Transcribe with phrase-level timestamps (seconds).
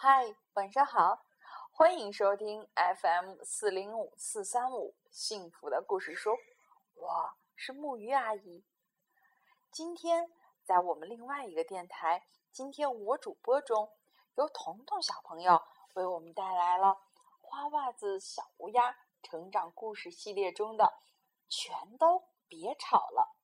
[0.00, 1.24] 嗨，晚上好，
[1.72, 6.36] 欢迎收听 FM 四零五四三五幸福的故事书，
[6.94, 8.64] 我是木鱼阿姨。
[9.72, 10.30] 今天
[10.64, 12.22] 在我们另外一个电台，
[12.52, 13.90] 今天我主播中，
[14.36, 15.60] 由彤彤小朋友
[15.94, 16.86] 为我们带来了
[17.40, 18.92] 《花袜子小乌鸦》
[19.24, 20.94] 成长故事系列中的
[21.50, 23.34] “全都别吵了”。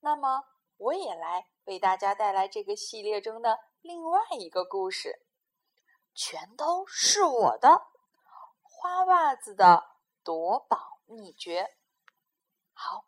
[0.00, 0.44] 那么，
[0.76, 5.23] 我也来为大家带来这个系列中的另外一个故事。
[6.14, 7.88] 全都是我的
[8.62, 9.84] 花袜子的
[10.22, 11.76] 夺宝秘诀。
[12.72, 13.06] 好，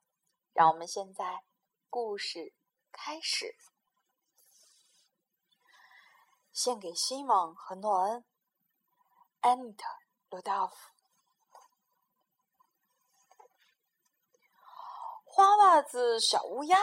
[0.52, 1.44] 让我们现在
[1.88, 2.52] 故事
[2.90, 3.56] 开始。
[6.52, 8.24] 献给西蒙和诺恩。
[9.40, 9.84] 安妮特·
[10.30, 10.74] 罗道夫。
[15.24, 16.78] 花袜子小乌鸦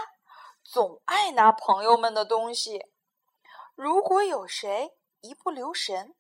[0.64, 2.94] 总爱拿朋友们的东西。
[3.74, 6.14] 如果有谁，一不留神，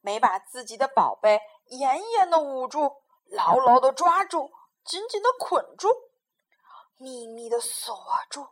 [0.00, 4.50] 没把自己的宝贝严严的捂住，牢牢的抓住，
[4.84, 5.88] 紧紧的捆住，
[6.96, 7.96] 秘密的锁
[8.28, 8.48] 住，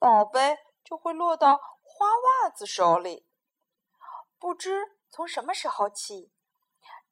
[0.00, 2.06] 宝贝就会落到花
[2.42, 3.24] 袜子手里。
[4.36, 6.32] 不知从什么时候起，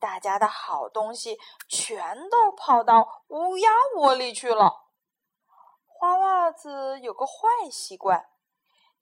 [0.01, 4.89] 大家的好东西全都跑到乌鸦窝里去了。
[5.87, 8.29] 花袜子有个坏习惯，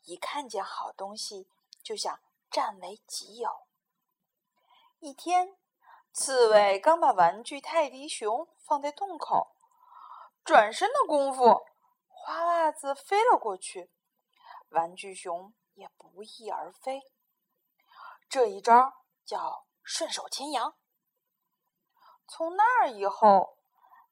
[0.03, 1.49] 一看见好东西
[1.83, 2.21] 就想。
[2.55, 3.51] 占为己有。
[5.01, 5.59] 一天，
[6.13, 9.57] 刺猬刚把玩具泰迪熊放在洞口，
[10.45, 11.67] 转身的功夫，
[12.07, 13.91] 花袜子飞了过去，
[14.69, 17.03] 玩具熊也不翼而飞。
[18.29, 20.77] 这一招叫顺手牵羊。
[22.29, 23.59] 从那儿以后，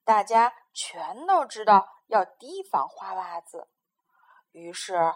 [0.03, 3.69] 大家全都知道要提防花袜子，
[4.51, 5.15] 于是。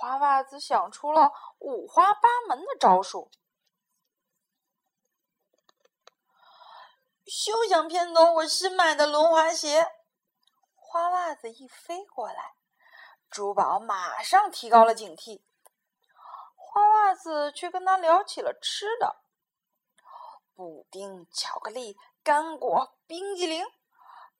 [0.00, 3.32] 花袜子想出了五花八门的招数，
[7.26, 9.90] 休想骗走我新买的轮滑鞋！
[10.76, 12.54] 花袜子一飞过来，
[13.28, 15.42] 珠宝马上提高了警惕。
[16.54, 19.16] 花袜子却跟他聊起了吃的：
[20.54, 23.66] 布丁、巧克力、干果、冰激凌，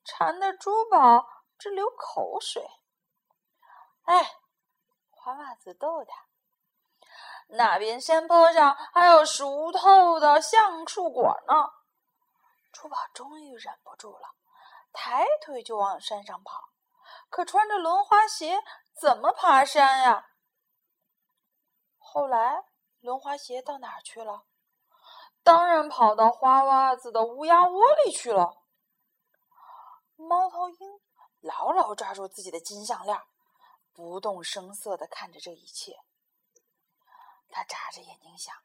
[0.05, 1.27] 馋得珠宝
[1.57, 2.65] 直流口水。
[4.03, 4.39] 哎！
[5.29, 6.25] 花袜子逗他
[7.49, 11.53] ：“那边山坡上还有熟透的橡树果呢。”
[12.73, 14.33] 珠宝终于忍不住了，
[14.91, 16.69] 抬腿就往山上跑。
[17.29, 18.59] 可穿着轮滑鞋
[18.99, 20.25] 怎么爬山呀？
[21.99, 22.63] 后来
[22.99, 24.45] 轮滑鞋到哪儿去了？
[25.43, 28.57] 当然跑到花袜子的乌鸦窝里去了。
[30.15, 30.99] 猫头鹰
[31.41, 33.21] 牢牢抓住自己的金项链。
[33.99, 35.97] 不动声色的看着这一切，
[37.49, 38.55] 他眨着眼睛想：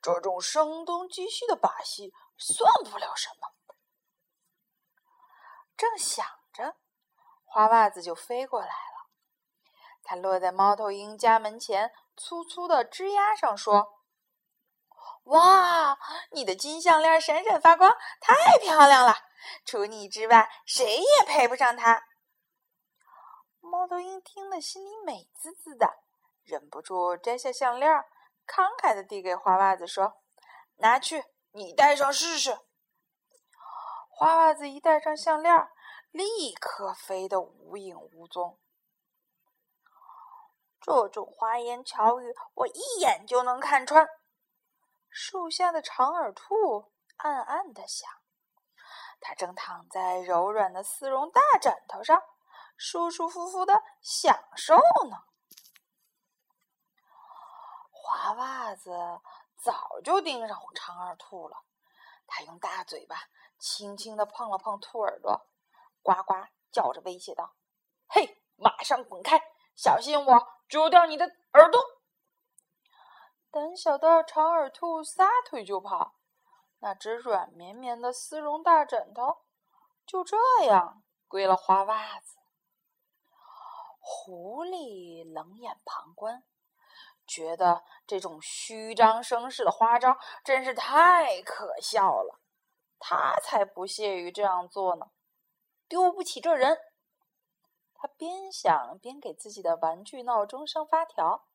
[0.00, 3.52] 这种声东击西的把戏算不了什么。
[5.76, 6.76] 正想着，
[7.44, 9.10] 花袜子就飞过来了。
[10.02, 14.00] 它落在猫头鹰家门前粗粗的枝丫上，说
[15.24, 15.98] ：“哇，
[16.30, 19.14] 你的金项链闪闪发光，太漂亮了！
[19.66, 22.06] 除你之外，谁也配不上它。”
[23.64, 25.98] 猫头鹰听了，心里美滋滋的，
[26.44, 27.90] 忍不住摘下项链，
[28.46, 30.22] 慷慨的递给花袜子，说
[30.76, 32.58] ：“拿去，你戴上试试。”
[34.10, 35.68] 花袜子一戴上项链，
[36.10, 38.60] 立刻飞得无影无踪。
[40.80, 44.06] 这种花言巧语，我一眼就能看穿。
[45.08, 48.10] 树下的长耳兔暗暗的想，
[49.20, 52.22] 它正躺在柔软的丝绒大枕头上。
[52.76, 54.76] 舒舒服服的享受
[55.08, 55.24] 呢。
[57.90, 58.90] 花袜子
[59.56, 61.56] 早就盯上长耳兔了，
[62.26, 63.16] 他用大嘴巴
[63.58, 65.46] 轻轻的碰了碰兔耳朵，
[66.02, 66.34] 呱呱
[66.70, 67.54] 叫着威胁道
[68.08, 69.40] ：“嘿，马上滚开，
[69.74, 71.80] 小心我揪掉你的耳朵！”
[73.50, 76.16] 胆小的长耳兔撒腿就跑，
[76.80, 79.44] 那只软绵绵的丝绒大枕头
[80.04, 82.36] 就这样归了花袜子。
[84.06, 86.44] 狐狸冷眼旁观，
[87.26, 92.38] 觉得这种虚张声势的花招真是太可笑了。
[92.98, 95.10] 他才不屑于这样做呢，
[95.88, 96.78] 丢不起这人。
[97.94, 101.46] 他边想边给自己的玩具闹钟上发条，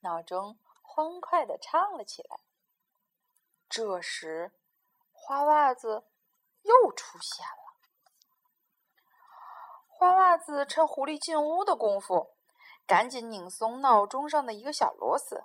[0.00, 2.40] 闹钟欢快的唱了起来。
[3.68, 4.52] 这时，
[5.12, 6.04] 花袜子
[6.62, 7.65] 又出现了。
[9.98, 12.36] 花袜子趁狐狸进屋的功夫，
[12.86, 15.44] 赶紧拧松闹钟上的一个小螺丝。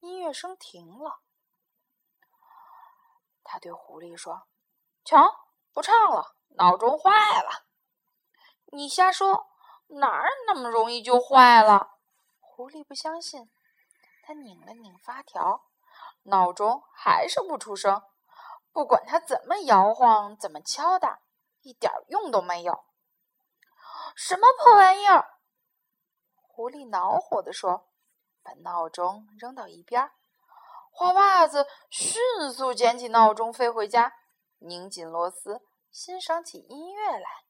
[0.00, 1.20] 音乐声停了。
[3.42, 4.42] 他对狐狸说
[5.06, 7.10] ：“瞧，不唱了，闹钟坏
[7.42, 7.64] 了。”
[8.70, 9.46] 你瞎说，
[9.86, 11.92] 哪儿那么容易就坏了？
[12.40, 13.50] 狐狸不相信，
[14.22, 15.64] 他拧了拧发条，
[16.24, 18.02] 闹钟还是不出声。
[18.70, 21.20] 不管他怎么摇晃，怎么敲打，
[21.62, 22.84] 一点用都没有。
[24.14, 25.38] 什么破玩意儿！
[26.34, 27.88] 狐狸恼火地说
[28.42, 30.10] ：“把闹钟扔到一边。”
[30.94, 32.20] 花袜子迅
[32.52, 34.14] 速捡起闹钟，飞回家，
[34.58, 37.44] 拧紧螺丝，欣赏起音乐来。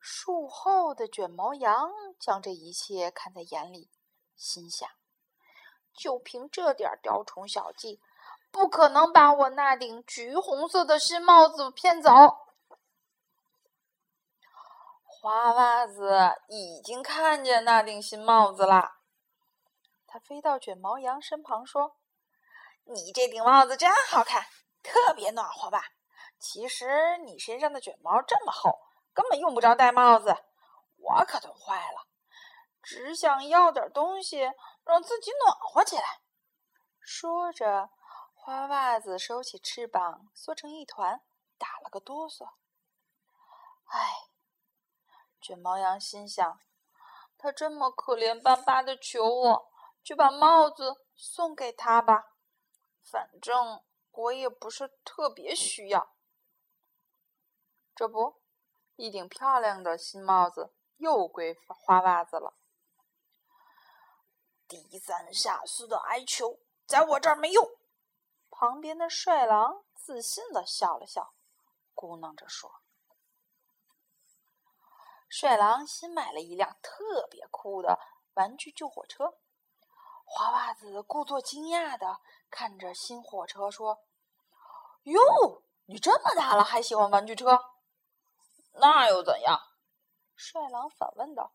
[0.00, 3.90] 树后的卷毛羊将这一切看在眼里，
[4.34, 4.88] 心想：
[5.92, 8.00] 就凭这点雕虫小技，
[8.50, 12.10] 不可能把我那顶橘红色的新帽子骗走。
[15.22, 18.96] 花袜子已经看见那顶新帽子了。
[20.04, 21.96] 他飞到卷毛羊身旁说
[22.82, 24.42] ：“你这顶帽子真好看，
[24.82, 25.84] 特别暖和吧？
[26.40, 28.80] 其实你身上的卷毛这么厚，
[29.14, 30.34] 根本用不着戴帽子。
[30.96, 32.08] 我可冻坏了，
[32.82, 34.50] 只想要点东西
[34.82, 36.02] 让自己暖和起来。”
[36.98, 37.90] 说着，
[38.34, 41.22] 花袜子收起翅膀，缩成一团，
[41.58, 42.44] 打了个哆嗦。
[43.86, 44.31] 唉。
[45.42, 46.60] 卷毛羊心想
[47.36, 49.68] ：“他这么可怜巴巴的求我，
[50.02, 52.36] 就把帽子送给他吧。
[53.02, 56.14] 反正我也不是特别需要。”
[57.94, 58.40] 这不，
[58.96, 62.54] 一顶漂亮的新帽子又归花袜子了。
[64.68, 67.68] 低三下四的哀求，在我这儿没用。
[68.48, 71.34] 旁边的帅狼自信的笑了笑，
[71.94, 72.80] 咕囔着说。
[75.32, 77.98] 帅狼新买了一辆特别酷的
[78.34, 79.38] 玩具救火车，
[80.26, 82.20] 花袜子故作惊讶的
[82.50, 84.04] 看着新火车说
[85.04, 87.58] ：“哟，你这么大了还喜欢玩具车？
[88.72, 89.58] 那又怎样？”
[90.36, 91.54] 帅狼反问道：“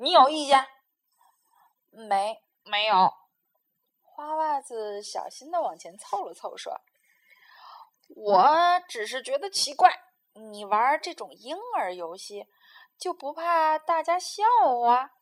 [0.00, 0.66] 你有意见
[1.92, 3.12] ？”“没，没有。”
[4.00, 6.80] 花袜子小心的往前凑了凑说
[8.16, 9.90] ：“我只是觉得奇怪，
[10.52, 12.46] 你玩这种婴儿游戏。”
[13.00, 14.44] 就不怕大家笑
[14.78, 15.12] 话？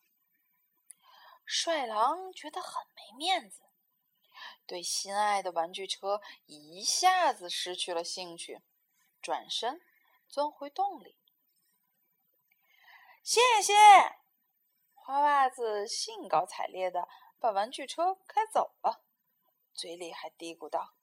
[1.45, 3.63] 帅狼觉得很没面子，
[4.67, 8.61] 对心爱的玩具车一下子失去了兴趣，
[9.23, 9.81] 转身
[10.29, 11.17] 钻回洞里。
[13.23, 13.75] 谢谢，
[14.93, 19.05] 花袜子兴高采烈的把玩具车开走了，
[19.73, 20.95] 嘴里还嘀咕道：“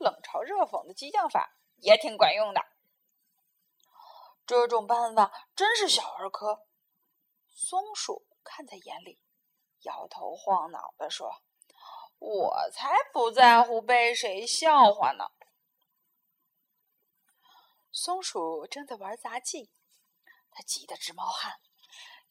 [0.00, 2.64] 冷嘲热讽的激将法也挺管用的。”
[4.48, 6.64] 这种办法真是小儿科。
[7.50, 9.20] 松鼠看在眼里，
[9.82, 11.42] 摇头晃脑的说
[12.18, 15.26] ：“我才不在乎被谁笑话呢。”
[17.92, 19.70] 松鼠正在玩杂技，
[20.50, 21.60] 它急得直冒汗，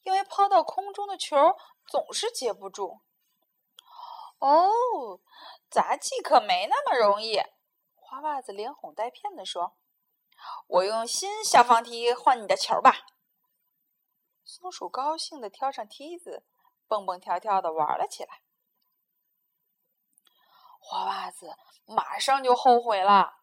[0.02, 1.38] 因为抛到空中的球
[1.86, 3.02] 总是接不住。
[4.40, 5.22] 哦，
[5.70, 7.40] 杂技可没那么容易！
[7.94, 9.78] 花袜子连哄带骗的说。
[10.68, 12.94] 我用新消防梯换你的球吧。
[14.44, 16.46] 松鼠高兴的跳上梯子，
[16.88, 18.42] 蹦蹦跳跳的玩了起来。
[20.80, 23.38] 花袜子马上就后悔了，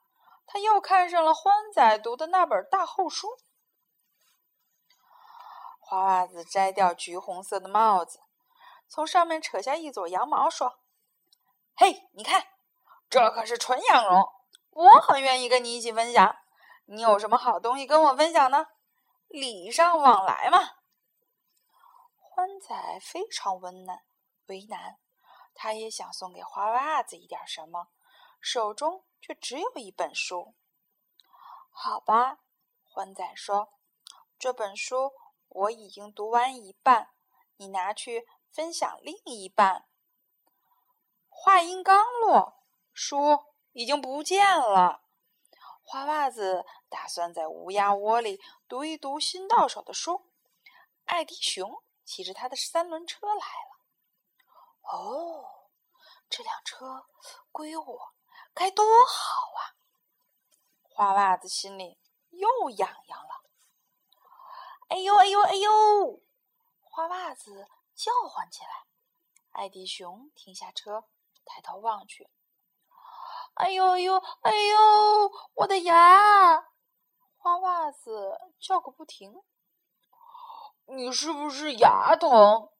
[0.46, 3.38] 他又看上了欢仔读的那本大厚书。
[5.78, 8.20] 花袜子摘掉橘红色的帽子，
[8.88, 10.80] 从上面扯下一撮羊毛，说
[11.76, 12.46] ：“嘿，你看，
[13.10, 14.26] 这可是纯羊绒，
[14.70, 16.36] 我很愿意跟你一起分享。”
[16.86, 18.66] 你有什么好东西跟我分享呢？
[19.28, 20.58] 礼尚往来嘛。
[22.16, 24.02] 欢仔非常为难，
[24.46, 24.98] 为难，
[25.54, 27.88] 他也想送给花袜子一点什么，
[28.40, 30.54] 手中却只有一本书。
[31.70, 32.40] 好吧，
[32.82, 33.72] 欢仔说
[34.38, 35.12] ：“这本书
[35.48, 37.10] 我已经读完一半，
[37.56, 39.86] 你拿去分享另一半。”
[41.30, 42.62] 话音刚落，
[42.92, 45.03] 书已经不见了。
[45.84, 50.30] 花袜子打算在乌鸦窝里读一读新到手的书。
[51.04, 53.78] 艾迪熊骑着他的三轮车来了。
[54.82, 55.68] 哦，
[56.28, 57.06] 这辆车
[57.52, 58.14] 归我，
[58.54, 59.76] 该多好啊！
[60.82, 61.98] 花袜子心里
[62.30, 63.44] 又痒痒了。
[64.88, 66.20] 哎呦哎呦哎呦！
[66.80, 68.86] 花袜子叫唤起来。
[69.52, 71.04] 艾迪熊停下车，
[71.44, 72.30] 抬头望去。
[73.54, 75.32] 哎呦呦哎呦！
[75.54, 76.64] 我的牙！
[77.36, 79.42] 花袜子叫个不停。
[80.86, 82.70] 你是不是牙疼？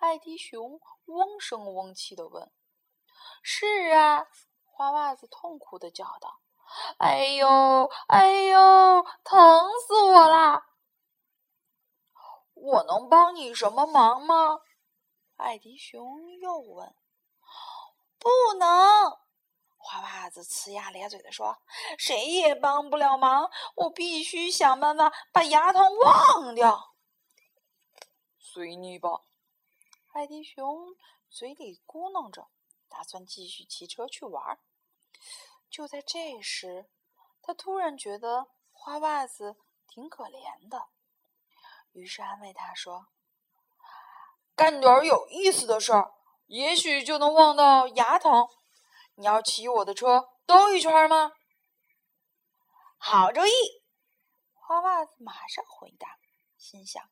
[0.00, 2.50] 艾迪熊嗡声嗡气的问
[3.42, 4.26] ：“是啊。”
[4.66, 6.40] 花袜子痛苦的叫道
[6.98, 9.38] ：“哎呦，哎呦，疼
[9.86, 10.66] 死我啦！”
[12.54, 14.60] 我能帮你什么忙吗？
[15.36, 16.96] 艾迪熊又问。
[18.18, 18.68] “不能。”
[19.90, 21.58] 花袜子呲牙咧嘴的说
[21.98, 26.94] ：“谁也帮不了忙，我必须想办法把牙疼忘掉。”
[28.38, 29.22] 随你吧，
[30.12, 30.94] 艾迪熊
[31.28, 32.46] 嘴里咕哝着，
[32.88, 34.60] 打算继续骑车去玩。
[35.68, 36.88] 就在这时，
[37.42, 39.56] 他突然觉得花袜子
[39.88, 40.86] 挺可怜的，
[41.90, 43.08] 于是安慰他说
[44.54, 46.14] ：“干点有意思的事儿，
[46.46, 48.48] 也许就能忘到牙疼。
[49.20, 51.32] 你要骑我的车兜一圈吗？”
[52.96, 53.50] 好主意！
[54.54, 56.18] 花袜子马上回答，
[56.56, 57.10] 心想。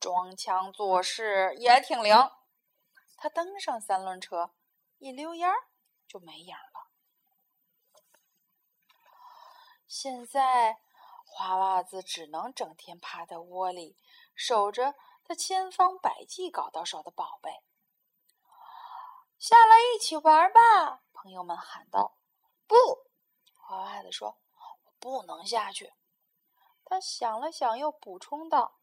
[0.00, 2.16] 装腔作势也挺灵。
[3.16, 4.52] 他登上三轮车，
[4.98, 5.56] 一溜烟儿
[6.08, 6.90] 就没影了。
[9.86, 10.80] 现在，
[11.24, 13.96] 花袜子只能整天趴在窝里，
[14.34, 17.62] 守着他千方百计搞到手的宝贝。
[19.38, 21.01] 下来一起玩吧！
[21.22, 22.16] 朋友们喊道。
[22.66, 22.74] 不，
[23.54, 24.36] 花袜子说
[24.84, 25.92] ：“我不能下去。”
[26.84, 28.80] 他想了想，又补充道。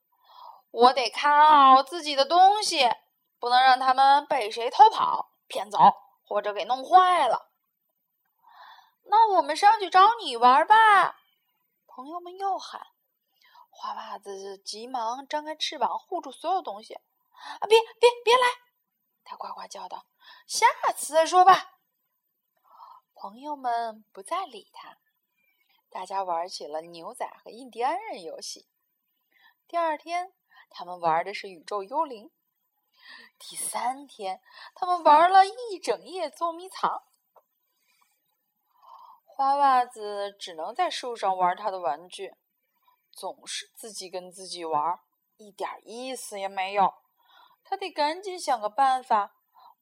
[0.71, 2.89] 我得看好自己的东西，
[3.39, 5.79] 不能让他们被谁偷跑、骗走，
[6.23, 7.51] 或者给弄坏了。
[9.03, 11.19] 那我们上去找你玩吧！
[11.87, 12.87] 朋友们又喊。
[13.69, 16.93] 花袜子急忙张开翅膀护住所有东西。
[16.93, 18.47] 啊，别别别来！
[19.25, 20.05] 他呱呱叫道
[20.47, 21.73] ：“下次再说吧。”
[23.21, 24.97] 朋友们不再理他，
[25.89, 28.65] 大家玩起了牛仔和印第安人游戏。
[29.67, 30.31] 第二天。
[30.71, 32.29] 他们玩的是宇宙幽灵。
[33.39, 34.39] 第三天，
[34.75, 37.01] 他们玩了一整夜捉迷藏。
[39.25, 42.35] 花袜子只能在树上玩他的玩具，
[43.11, 44.99] 总是自己跟自己玩，
[45.37, 46.93] 一点意思也没有。
[47.63, 49.33] 他得赶紧想个办法，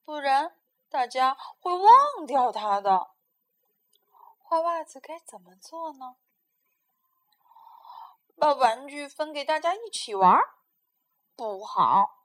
[0.06, 0.58] 不然
[0.90, 3.10] 大家会忘掉他的。
[4.50, 6.16] 花袜子该怎么做呢？
[8.38, 10.40] 把玩具分给大家一起玩。
[11.36, 12.24] 不好，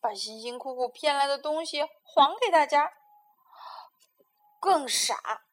[0.00, 2.92] 把辛辛苦苦骗来的东西还给大家，
[4.58, 5.44] 更傻。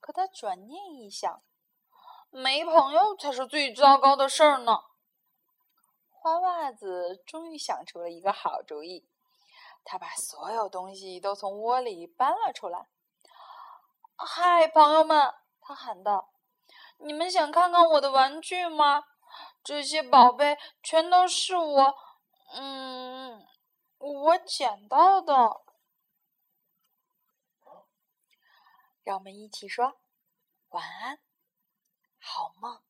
[0.00, 1.42] 可他转念一想，
[2.30, 4.78] 没朋友才是最糟糕的事儿呢。
[6.08, 9.06] 花袜子终于想出了一个好主意，
[9.84, 12.88] 他把所有东西都从窝里搬了出来。
[14.16, 16.30] 嗨，朋友们，他喊道
[16.98, 19.04] ：“你们想看看我的玩具吗？
[19.62, 21.94] 这些宝贝全都是我。”
[22.56, 23.44] 嗯，
[23.98, 25.62] 我捡到的。
[29.02, 29.98] 让我们一起说
[30.68, 31.18] 晚安，
[32.18, 32.80] 好梦。